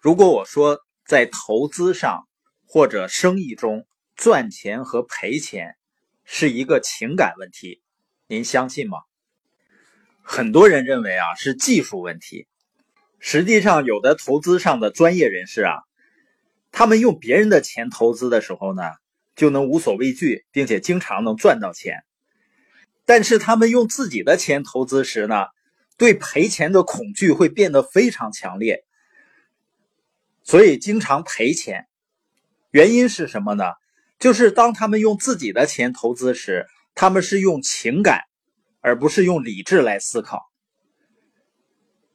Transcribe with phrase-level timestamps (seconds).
[0.00, 2.28] 如果我说在投资上
[2.66, 3.84] 或者生意中
[4.14, 5.74] 赚钱和赔钱
[6.24, 7.82] 是一个情感问题，
[8.28, 8.98] 您相信吗？
[10.22, 12.46] 很多人认为啊是技术问题，
[13.18, 15.74] 实际上有的投资上的专业人士啊，
[16.70, 18.82] 他们用别人的钱投资的时候呢，
[19.34, 22.04] 就能无所畏惧，并且经常能赚到钱。
[23.04, 25.46] 但是他们用自己的钱投资时呢，
[25.96, 28.84] 对赔钱的恐惧会变得非常强烈，
[30.48, 31.86] 所以经常赔钱。
[32.72, 33.64] 原因是什么呢？
[34.18, 36.66] 就是当他们用自己的钱投资时，
[36.96, 38.22] 他们是用情感。
[38.80, 40.40] 而不是用理智来思考。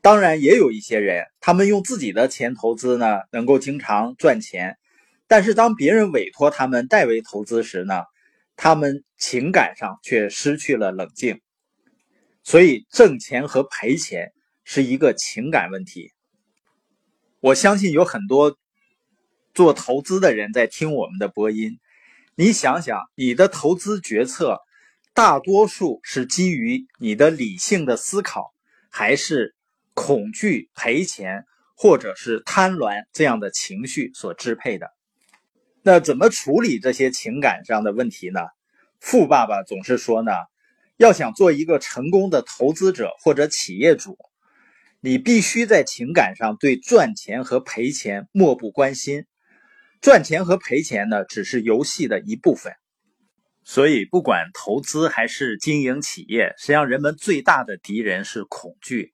[0.00, 4.78] 当然，也有一些人，他们用自己的钱投资呢，能够经常赚钱。
[5.26, 8.04] 但是，当别人委托他们代为投资时呢，
[8.56, 11.40] 他们情感上却失去了冷静。
[12.44, 16.12] 所以，挣钱和赔钱是一个情感问题。
[17.42, 18.56] 我相信有很多
[19.52, 21.80] 做投资的人在听我们的播音。
[22.36, 24.60] 你想想，你的投资决策。
[25.12, 28.54] 大多数是基于你的理性的思考，
[28.90, 29.56] 还是
[29.92, 31.44] 恐惧赔钱，
[31.76, 34.86] 或者是贪婪这样的情绪所支配的？
[35.82, 38.40] 那怎么处理这些情感上的问题呢？
[39.00, 40.30] 富爸爸总是说呢，
[40.96, 44.16] 要想做一个成功的投资者或者企业主，
[45.04, 49.26] 你必须在情感上对赚钱和赔钱漠不关心。
[50.00, 52.72] 赚钱和赔钱呢，只是游戏的一部分。
[53.64, 59.12] 所以，不管投资还是经营企业，实际上人们最大的敌人是恐惧，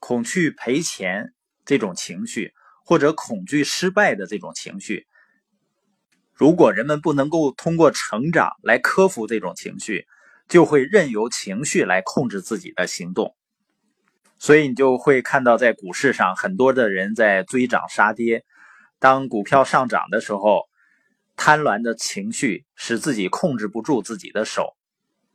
[0.00, 1.32] 恐惧赔钱
[1.64, 2.52] 这种情绪，
[2.84, 5.06] 或者恐惧失败的这种情绪。
[6.32, 10.04] 如果人们不能够通过成长来克服这种情绪，
[10.48, 13.36] 就会任由情绪来控制自己的行动。
[14.42, 18.44] 所以，你就会看到在股市上很多的人在追涨杀跌，
[18.98, 20.68] 当股票上涨的时候。
[21.34, 24.76] 贪婪的情绪使自己控制不住自己的手，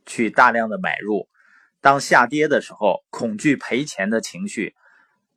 [0.05, 1.27] 去大量的买入；
[1.81, 4.75] 当下跌的时候，恐惧赔钱的情绪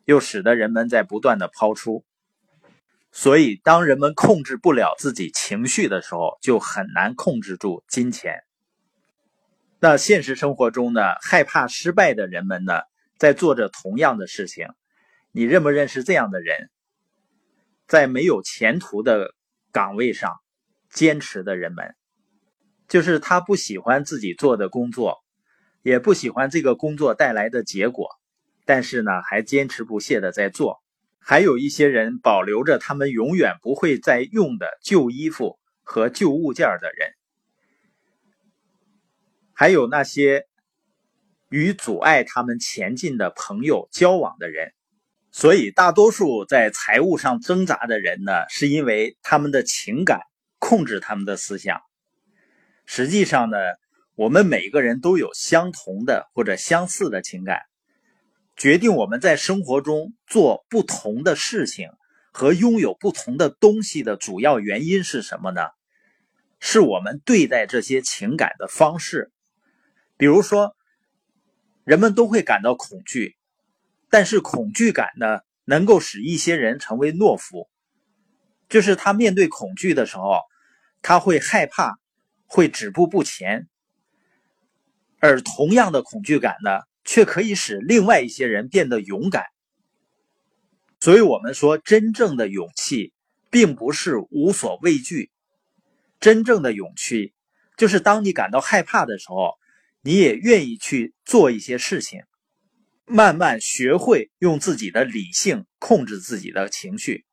[0.04, 2.04] 又使得人们在不断的抛出。
[3.10, 8.42] 所以，当人们控制不了自己情绪的时候，就很难控制住金钱。
[9.80, 11.00] 那现实生活中呢？
[11.22, 12.82] 害怕失败的人们呢，
[13.20, 14.66] 在做着同样的事情。
[15.30, 16.70] 你认不认识这样的人？
[17.86, 19.36] 在没有前途的
[19.70, 20.32] 岗位上。
[20.92, 21.94] 坚持的人们，
[22.88, 25.18] 就是他不喜欢自己做的工作，
[25.82, 28.08] 也不喜欢这个工作带来的结果，
[28.64, 30.82] 但是呢，还坚持不懈的在做。
[31.20, 37.12] 还有一些人保留着他们永远不会再用的旧衣服和旧物件的人，
[39.52, 40.48] 还有那些
[41.50, 44.72] 与阻碍他们前进的朋友交往的人。
[45.30, 50.22] 所以，大多数在财务上挣扎的人呢，是因为他们的情感。
[50.62, 51.80] 控制他们的思想。
[52.84, 53.56] 实际上呢，
[54.14, 57.62] 我们每个人都有相同的或者相似的情感。
[58.58, 61.88] 决定我们在生活中做不同的事情
[62.30, 65.62] 和拥有不同的东西的主要原因是什么呢？
[66.58, 69.32] 是我们对待这些情感的方式。
[70.18, 70.76] 比如说，
[71.84, 73.36] 人们都会感到恐惧，
[74.08, 77.68] 但是恐惧感呢，能够使一些人成为懦夫，
[78.68, 80.40] 就是他面对恐惧的时候。
[81.02, 81.94] 他会害怕，
[82.44, 83.68] 会止步不前，
[85.18, 89.46] 而同样的恐惧感呢，却可以使另外一些人变得勇敢。
[91.00, 93.14] 所以，我们说，真正的勇气
[93.48, 95.30] 并不是无所畏惧，
[96.20, 97.32] 真正的勇气
[97.78, 99.54] 就是当你感到害怕的时候，
[100.02, 102.22] 你也愿意去做一些事情，
[103.04, 107.26] 慢慢学会用自己的理性控制自己的情绪。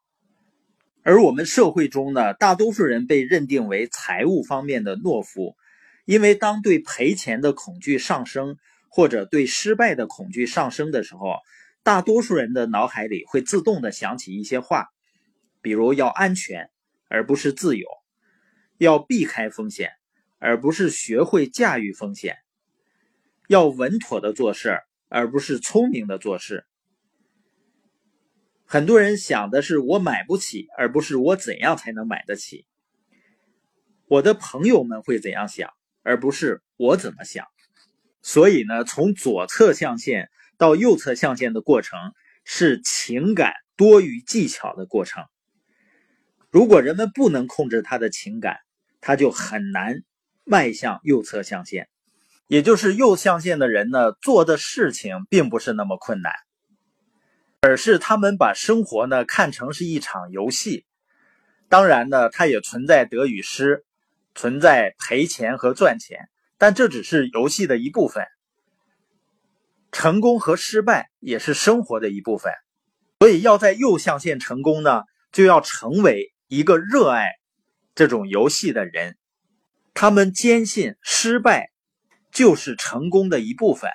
[1.04, 5.56] 而我们社会中呢，大多数人被认定为财务方面的懦夫，
[6.04, 8.58] 因为当对赔钱的恐惧上升，
[8.90, 11.38] 或者对失败的恐惧上升的时候，
[11.84, 14.88] 大多数人的脑海里会自动的想起一些话，
[15.62, 16.70] 比如要安全
[17.08, 17.88] 而不是自由，
[18.78, 19.92] 要避开风险
[20.38, 22.36] 而不是学会驾驭风险，
[23.48, 26.66] 要稳妥的做事而不是聪明的做事。
[28.66, 32.66] 很多人想的是我买不起，而不是我怎样才能买得起。
[34.08, 35.70] 我的朋友们会怎样想，
[36.04, 37.46] 而不是我怎么想。
[38.22, 41.98] 所以呢，从左侧象限到右侧象限的过程
[42.44, 45.24] 是情感多于技巧的过程。
[46.50, 48.58] 如果人们不能控制他的情感，
[49.00, 50.04] 他就很难
[50.44, 51.88] 迈向右侧象限。
[52.48, 56.34] 也就是右象限的人呢，做的事情并不是那么困难。
[57.60, 60.86] 而是他们把生活呢看成是一场游戏。
[61.70, 63.84] 当然呢，它也存在得与失，
[64.36, 68.26] 存在赔钱和赚钱，但这只是游戏的一部分。
[69.92, 72.54] 成功和失败也是生活的一部分。
[73.20, 75.02] 所以要在右象限成功呢，
[75.32, 77.26] 就要成为一个热爱
[77.96, 79.18] 这种游戏的人。
[79.94, 81.72] 他们坚信失败
[82.38, 83.90] 就是成功的一部分。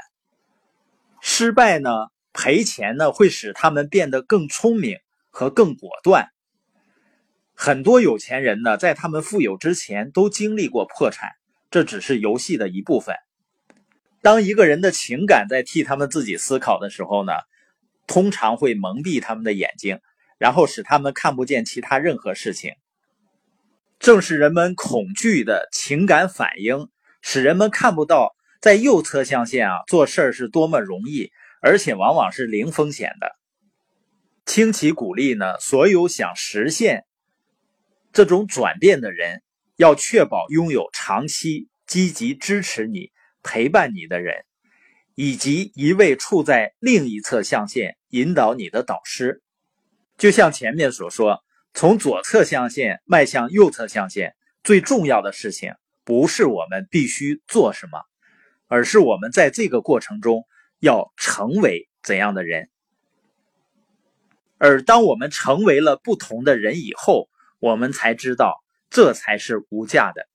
[1.21, 1.91] 失败呢，
[2.33, 4.99] 赔钱呢，会使他们变得更聪明
[5.31, 6.31] 和更果断。
[7.55, 11.29] 很多有钱人呢，在他们富有之前都经历过破产，
[11.71, 13.15] 这只是游戏的一部分。
[14.23, 17.33] 当一个人的情感在替他们自己思考的时候呢？
[18.09, 20.01] 通常会蒙蔽他们的眼睛，
[20.37, 22.73] 然后使他们看不见其他任何事情。
[24.01, 26.89] 正是人们恐惧的情感反应，
[27.23, 31.31] 使人们看不到在右侧象限啊做事儿是多么容易，
[31.63, 33.33] 而且往往是零风险的。
[34.45, 37.07] 轻启鼓励呢，所有想实现
[38.13, 39.43] 这种转变的人，
[39.77, 43.11] 要确保拥有长期积极支持你、
[43.43, 44.45] 陪伴你的人。
[45.15, 49.43] 以及一位处在另一侧象限引导你的导师，
[50.17, 54.35] 就像前面所说，从左侧象限迈向右侧象限，
[54.65, 58.03] 最重要的事情不是我们必须做什么，
[58.67, 60.45] 而是我们在这个过程中
[60.79, 62.69] 要成为怎样的人。
[64.59, 67.29] 而当我们成为了不同的人以后，
[67.59, 70.29] 我们才知道，这才是无价的。